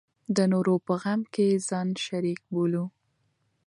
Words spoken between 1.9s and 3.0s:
شریک بولو.